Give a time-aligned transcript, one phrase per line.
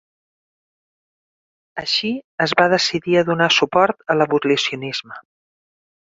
[1.83, 2.11] Així,
[2.47, 5.21] es va decidir a donar suport a l'abolicionisme.